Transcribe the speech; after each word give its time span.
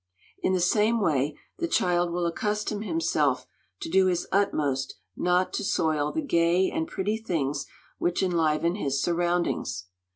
In 0.41 0.53
the 0.53 0.59
same 0.59 0.99
way 0.99 1.37
the 1.59 1.67
child 1.67 2.09
will 2.11 2.25
accustom 2.25 2.81
himself 2.81 3.45
to 3.81 3.87
do 3.87 4.07
his 4.07 4.25
utmost 4.31 4.95
not 5.15 5.53
to 5.53 5.63
soil 5.63 6.11
the 6.11 6.23
gay 6.23 6.71
and 6.71 6.87
pretty 6.87 7.17
things 7.17 7.67
which 7.99 8.23
enliven 8.23 8.73
his 8.73 8.99
surroundings. 8.99 9.85